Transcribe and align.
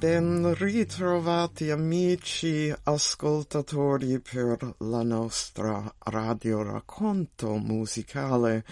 Ben 0.00 0.54
ritrovati 0.54 1.68
amici 1.70 2.74
ascoltatori 2.84 4.18
per 4.18 4.76
la 4.78 5.02
nostra 5.02 5.94
radio 6.04 6.62
racconto 6.62 7.58
musicale 7.58 8.64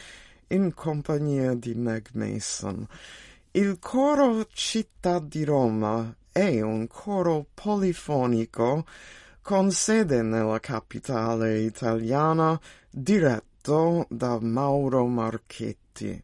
in 0.46 0.72
compagnia 0.72 1.52
di 1.52 1.74
Meg 1.74 2.08
Mason. 2.14 2.88
Il 3.50 3.78
coro 3.78 4.46
Città 4.50 5.18
di 5.18 5.44
Roma 5.44 6.16
è 6.32 6.62
un 6.62 6.86
coro 6.86 7.44
polifonico 7.52 8.86
con 9.42 9.70
sede 9.70 10.22
nella 10.22 10.60
capitale 10.60 11.58
italiana 11.58 12.58
diretto 12.88 14.06
da 14.08 14.38
Mauro 14.40 15.04
Marchetti. 15.04 16.22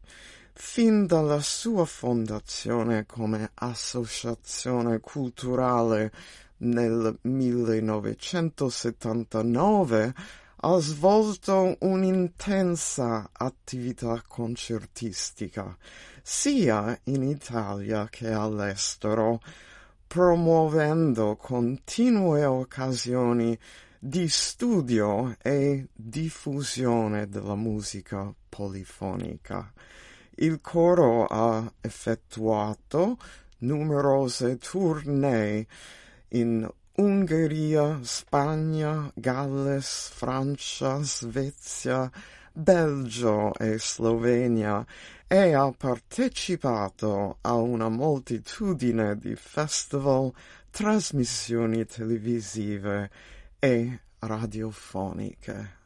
Fin 0.57 1.05
dalla 1.05 1.41
sua 1.41 1.83
fondazione 1.83 3.05
come 3.05 3.51
associazione 3.55 5.01
culturale 5.01 6.13
nel 6.59 7.19
1979 7.23 10.13
ha 10.55 10.79
svolto 10.79 11.75
un'intensa 11.79 13.31
attività 13.33 14.23
concertistica, 14.25 15.77
sia 16.23 16.97
in 17.03 17.23
Italia 17.23 18.07
che 18.09 18.31
all'estero, 18.31 19.41
promuovendo 20.07 21.35
continue 21.35 22.45
occasioni 22.45 23.59
di 23.99 24.29
studio 24.29 25.35
e 25.41 25.89
diffusione 25.93 27.27
della 27.27 27.55
musica 27.55 28.33
polifonica. 28.47 29.73
Il 30.37 30.59
coro 30.59 31.25
ha 31.25 31.71
effettuato 31.81 33.17
numerose 33.59 34.57
tournée 34.57 35.65
in 36.29 36.69
Ungheria, 36.97 37.99
Spagna, 38.03 39.11
Galles, 39.15 40.09
Francia, 40.09 41.01
Svezia, 41.03 42.11
Belgio 42.51 43.53
e 43.55 43.79
Slovenia 43.79 44.85
e 45.27 45.53
ha 45.53 45.71
partecipato 45.71 47.37
a 47.41 47.55
una 47.55 47.89
moltitudine 47.89 49.17
di 49.17 49.35
festival, 49.35 50.31
trasmissioni 50.69 51.83
televisive 51.85 53.09
e 53.59 53.99
radiofoniche. 54.19 55.83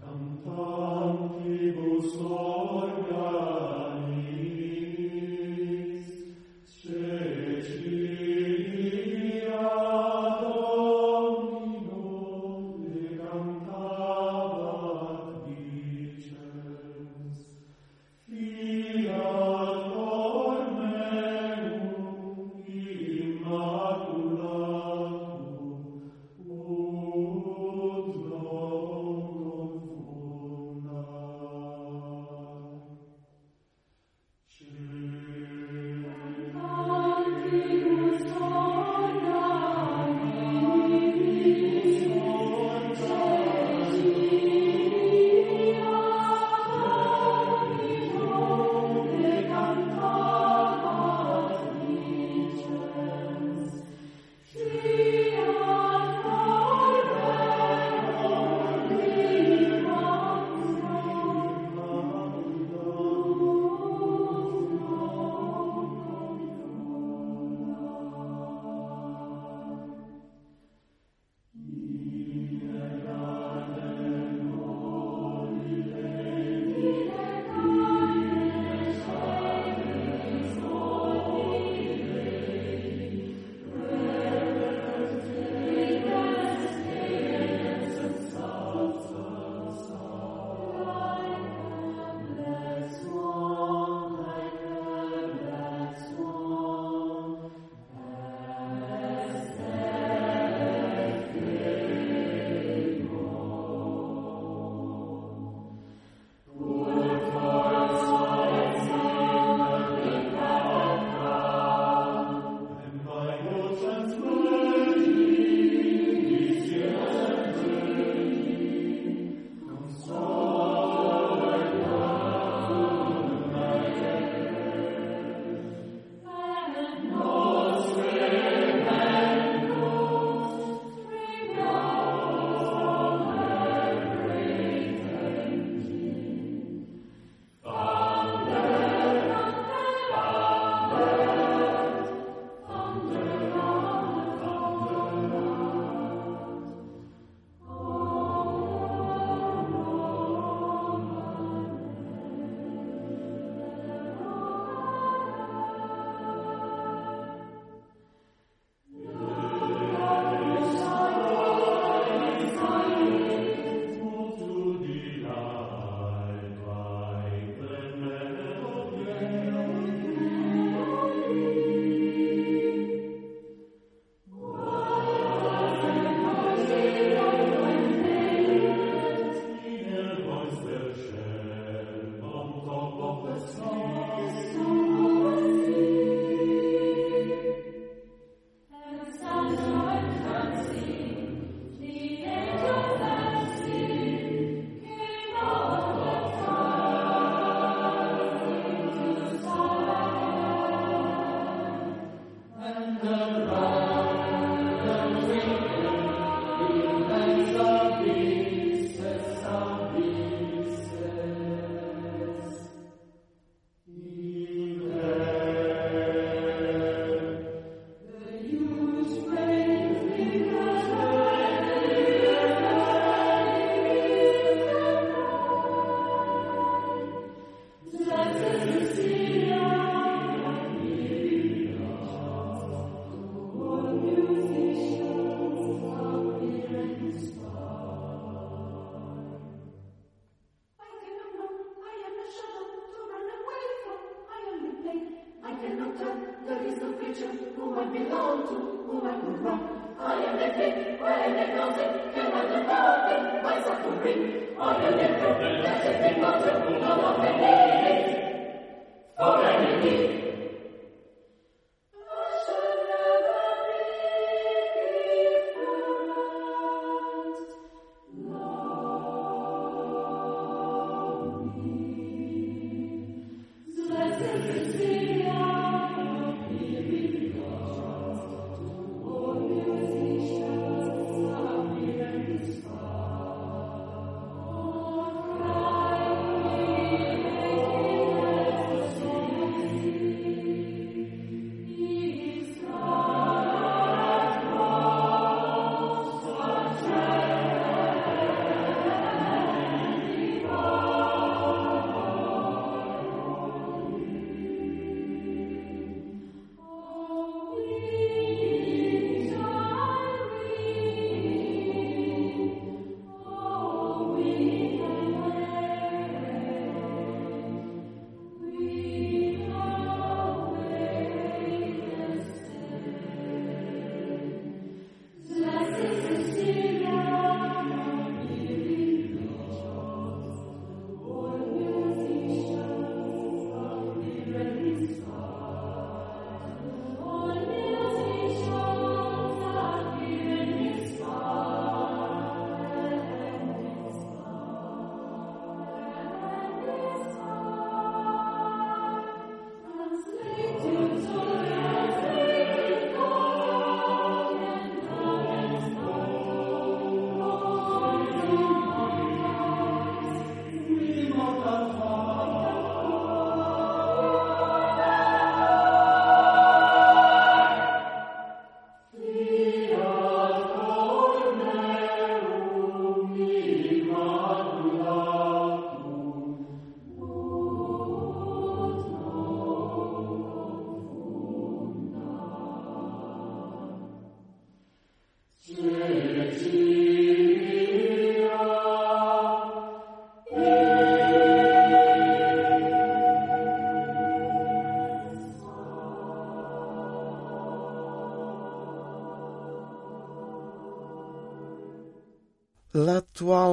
Cantantibus 0.00 2.16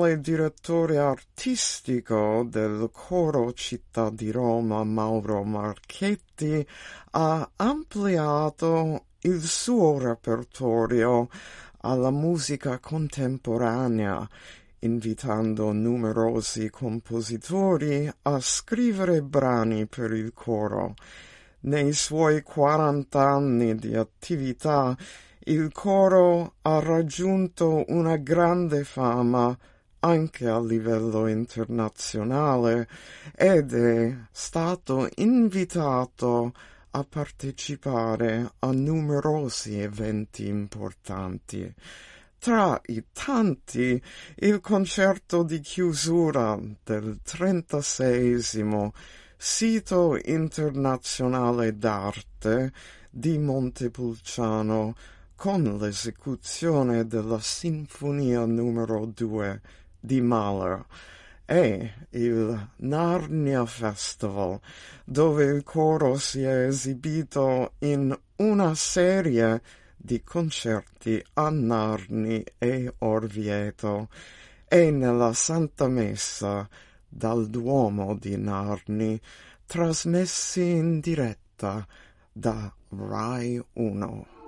L'attuale 0.10 0.20
direttore 0.22 0.98
artistico 0.98 2.44
del 2.50 2.90
Coro 2.92 3.54
Città 3.54 4.10
di 4.10 4.32
Roma, 4.32 4.84
Mauro 4.84 5.44
Marchetti, 5.44 6.66
ha 7.12 7.48
ampliato 7.56 9.06
il 9.22 9.40
suo 9.44 10.00
repertorio 10.00 11.30
alla 11.82 12.10
musica 12.10 12.80
contemporanea, 12.80 14.28
invitando 14.80 15.72
numerosi 15.74 16.72
compositori 16.72 18.12
a 18.24 18.40
scrivere 18.40 19.22
brani 19.22 19.86
per 19.86 20.12
il 20.14 20.34
coro. 20.34 20.96
Nei 21.62 21.94
suoi 21.94 22.42
quarant'anni 22.42 23.76
di 23.76 23.96
attività 23.96 24.98
il 25.46 25.72
coro 25.72 26.54
ha 26.64 26.80
raggiunto 26.80 27.84
una 27.90 28.18
grande 28.18 28.84
fama 28.84 29.56
anche 30.02 30.48
a 30.48 30.60
livello 30.62 31.28
internazionale 31.28 32.88
ed 33.36 33.74
è 33.74 34.18
stato 34.32 35.10
invitato 35.16 36.54
a 36.92 37.04
partecipare 37.04 38.54
a 38.60 38.72
numerosi 38.72 39.80
eventi 39.80 40.48
importanti. 40.48 41.74
Tra 42.40 42.80
i 42.86 43.04
tanti 43.12 44.02
il 44.38 44.62
concerto 44.62 45.44
di 45.44 45.60
chiusura 45.60 46.58
del 46.84 47.20
36 47.22 48.42
sito 49.36 50.18
internazionale 50.24 51.78
d'arte 51.78 52.72
di 53.10 53.38
Montepulciano 53.38 54.96
con 55.36 55.78
l'esecuzione 55.78 57.08
della 57.08 57.40
Sinfonia 57.40 58.46
numero 58.46 59.06
2 59.06 59.62
di 60.00 60.22
Mahler 60.22 60.86
e 61.46 61.94
il 62.12 62.70
Narnia 62.78 63.66
Festival, 63.66 64.60
dove 65.04 65.46
il 65.46 65.64
coro 65.64 66.18
si 66.18 66.44
è 66.44 66.68
esibito 66.68 67.74
in 67.80 68.18
una 68.38 68.76
serie 68.76 69.62
di 69.98 70.24
concerti 70.24 71.24
a 71.34 71.50
Narni 71.50 72.44
e 72.58 72.94
Orvieto 73.00 74.10
e 74.68 74.92
nella 74.92 75.34
Santa 75.34 75.88
Messa 75.88 76.70
dal 77.08 77.50
Duomo 77.50 78.16
di 78.16 78.38
Narni, 78.38 79.20
trasmessi 79.66 80.62
in 80.62 81.00
diretta 81.00 81.86
da 82.32 82.72
Rai 82.90 83.60
1. 83.74 84.39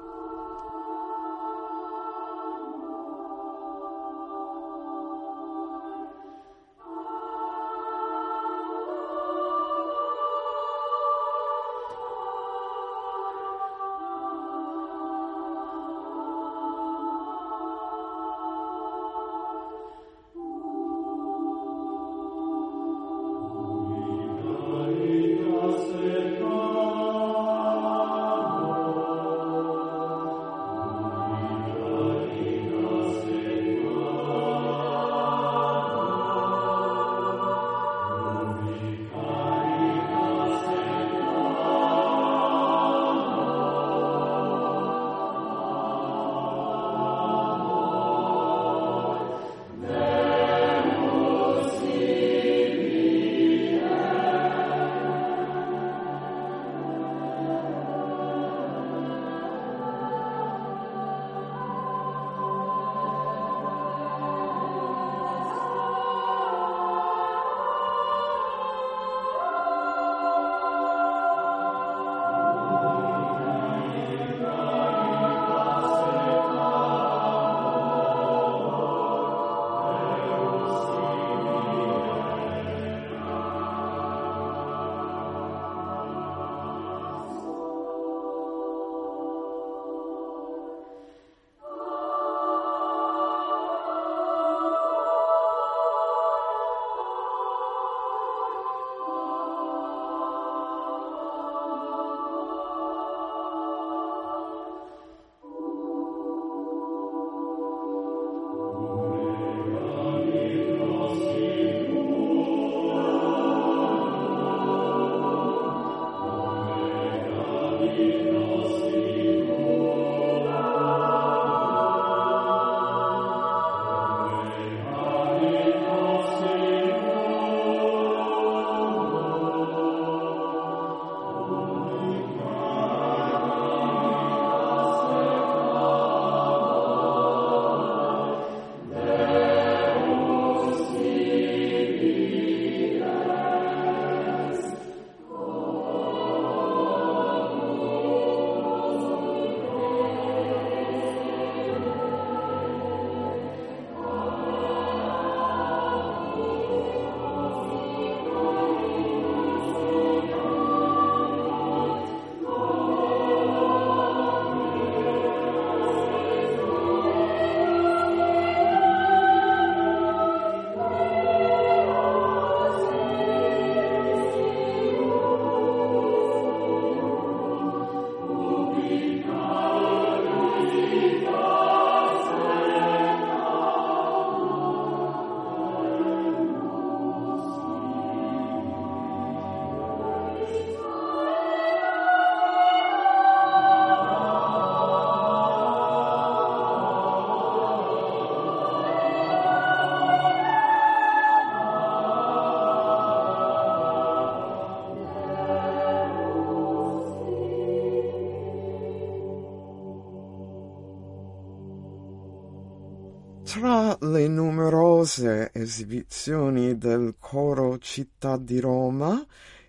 Tra 213.54 213.98
le 214.00 214.30
numerose 214.30 215.50
esibizioni 215.52 216.78
del 216.78 217.16
coro 217.20 217.78
Città 217.80 218.38
di 218.38 218.62
Roma, 218.62 219.22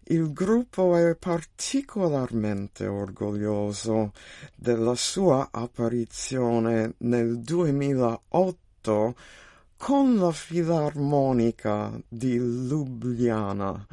il 0.05 0.33
gruppo 0.33 0.95
è 0.95 1.17
particolarmente 1.17 2.87
orgoglioso 2.87 4.13
della 4.55 4.95
sua 4.95 5.49
apparizione 5.51 6.95
nel 6.99 7.41
2008 7.41 9.17
con 9.77 10.17
la 10.17 10.31
Filarmonica 10.31 11.91
di 12.07 12.39
Ljubljana. 12.39 13.85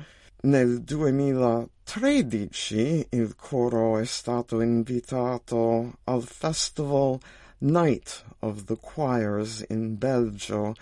Nel 0.41 0.83
2013 0.83 3.07
il 3.09 3.35
coro 3.35 3.97
è 3.97 4.05
stato 4.05 4.61
invitato 4.61 5.97
al 6.03 6.21
Festival 6.21 7.17
Night 7.61 8.23
of 8.39 8.65
the 8.65 8.77
Choirs 8.77 9.65
in 9.69 9.97
Belgio, 9.97 10.75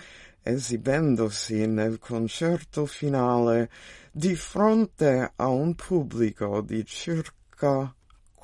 esibendosi 0.44 1.66
nel 1.66 1.98
concerto 1.98 2.86
finale 2.86 3.70
di 4.12 4.36
fronte 4.36 5.32
a 5.36 5.48
un 5.48 5.74
pubblico 5.74 6.62
di 6.62 6.86
circa 6.86 7.94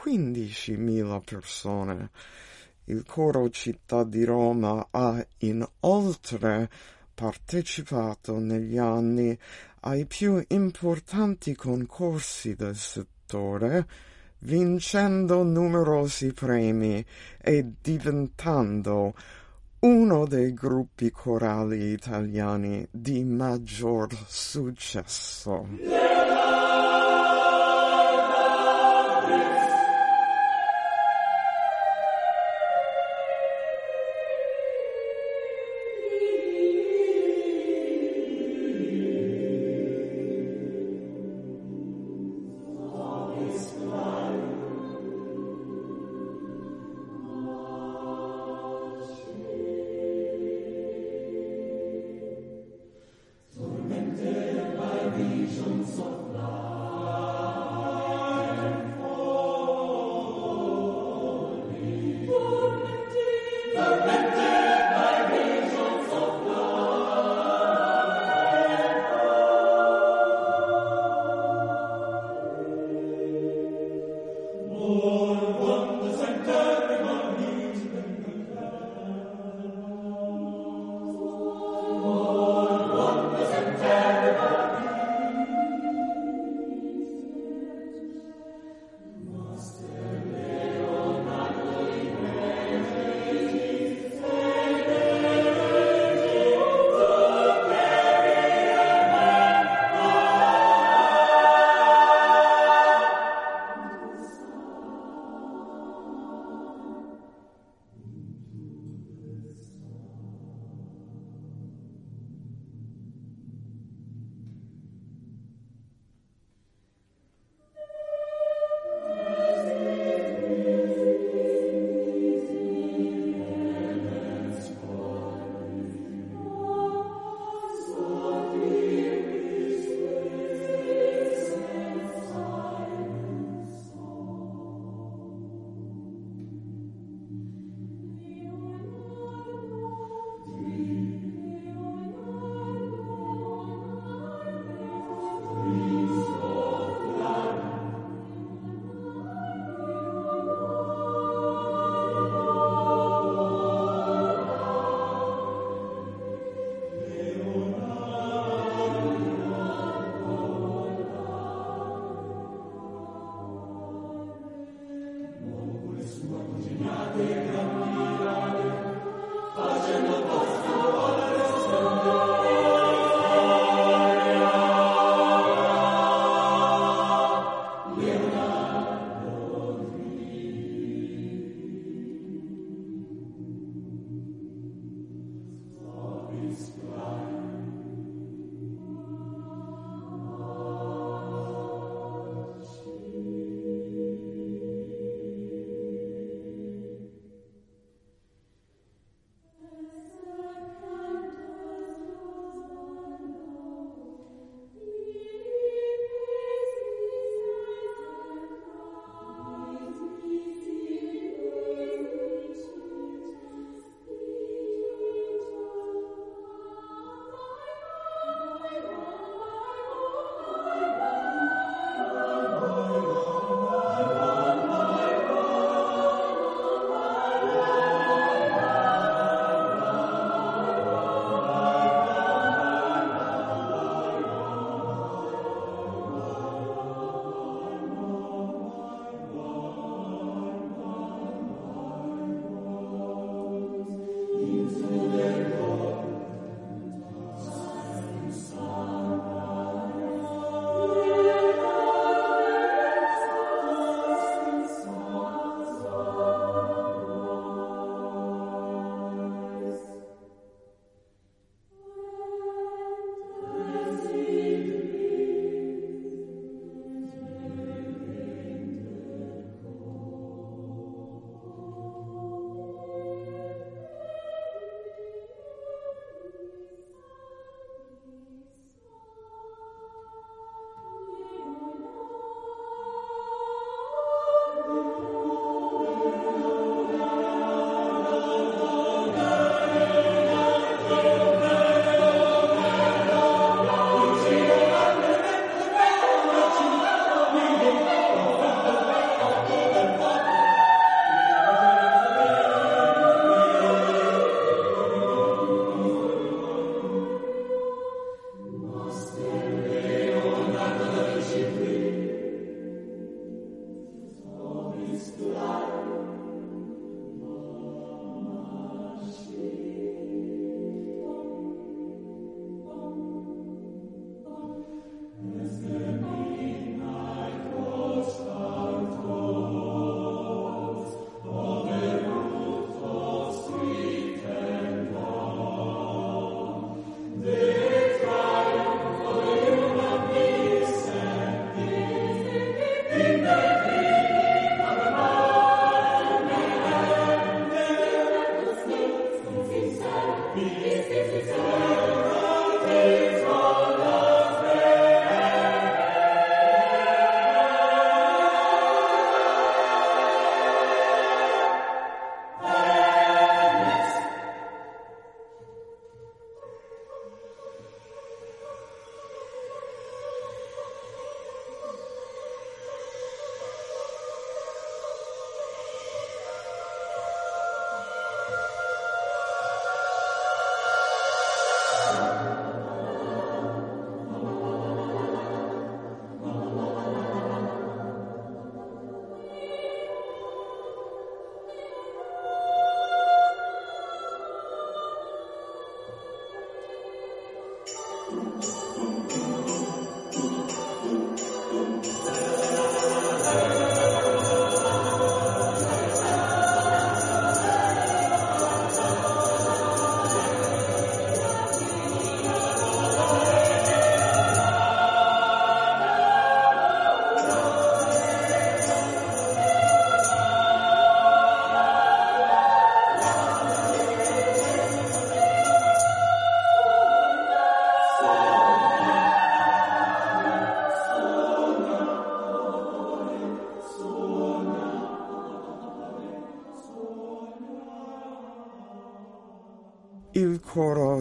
15.000 0.04 1.22
persone. 1.24 2.10
Il 2.86 3.06
coro 3.06 3.50
Città 3.52 4.04
di 4.04 4.24
Roma 4.24 4.88
ha 4.90 5.26
inoltre 5.38 6.70
partecipato 7.14 8.40
negli 8.40 8.78
anni 8.78 9.38
ai 9.82 10.06
più 10.06 10.44
importanti 10.48 11.54
concorsi 11.56 12.56
del 12.56 12.76
settore, 12.76 13.88
vincendo 14.44 15.44
numerosi 15.44 16.34
premi 16.34 17.04
e 17.42 17.74
diventando 17.82 19.14
uno 19.80 20.26
dei 20.26 20.54
gruppi 20.54 21.12
corali 21.12 21.92
italiani 21.92 22.88
di 22.90 23.24
maggior 23.24 24.08
successo. 24.28 25.68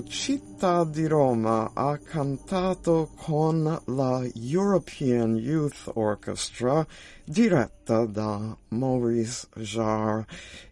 Città 0.06 0.84
di 0.84 1.06
Roma 1.06 1.70
ha 1.74 1.98
cantato 1.98 3.10
con 3.16 3.80
la 3.86 4.26
European 4.34 5.36
Youth 5.36 5.90
Orchestra 5.94 6.86
diretta 7.24 8.04
da 8.04 8.56
Maurice 8.68 9.48
Jarre 9.56 10.26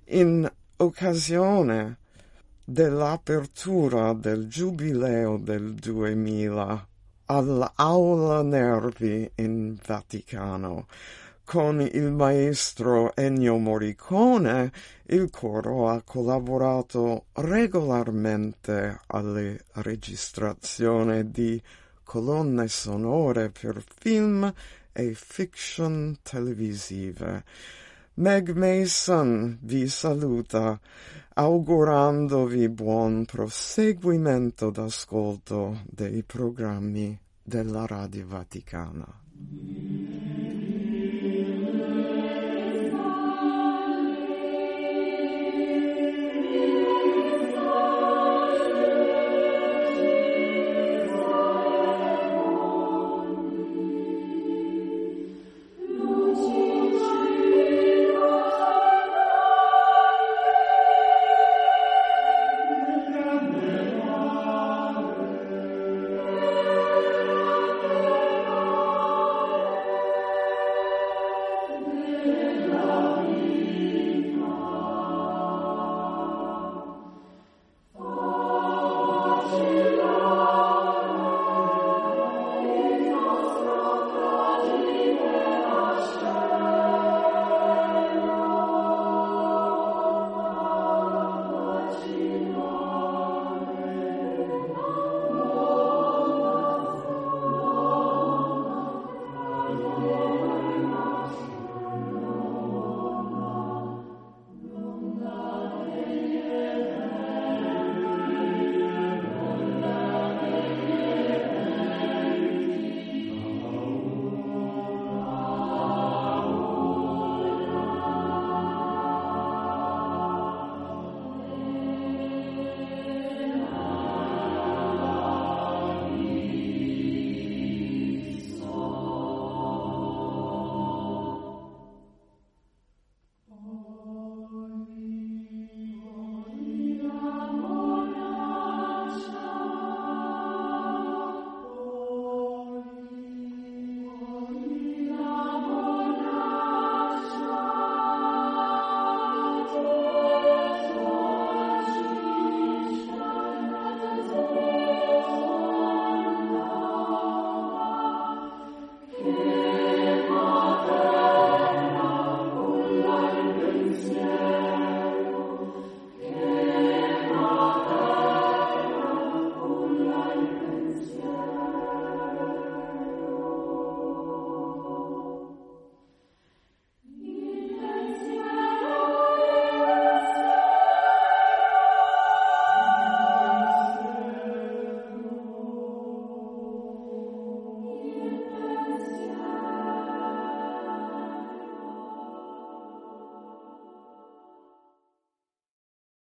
in 0.06 0.50
occasione 0.76 1.98
dell'apertura 2.64 4.12
del 4.12 4.48
Giubileo 4.48 5.38
del 5.38 5.74
2000 5.74 6.88
all'Aula 7.26 8.42
Nervi 8.42 9.30
in 9.36 9.76
Vaticano. 9.84 10.86
Con 11.50 11.80
il 11.80 12.12
maestro 12.12 13.12
Ennio 13.16 13.56
Morricone 13.56 14.70
il 15.06 15.30
coro 15.30 15.88
ha 15.88 16.00
collaborato 16.02 17.24
regolarmente 17.32 19.00
alle 19.08 19.64
registrazioni 19.72 21.28
di 21.28 21.60
colonne 22.04 22.68
sonore 22.68 23.50
per 23.50 23.82
film 23.98 24.54
e 24.92 25.12
fiction 25.14 26.18
televisive. 26.22 27.42
Meg 28.14 28.50
Mason 28.50 29.58
vi 29.62 29.88
saluta 29.88 30.78
augurandovi 31.34 32.68
buon 32.68 33.24
proseguimento 33.24 34.70
d'ascolto 34.70 35.80
dei 35.86 36.22
programmi 36.22 37.18
della 37.42 37.86
Radio 37.86 38.28
Vaticana. 38.28 39.20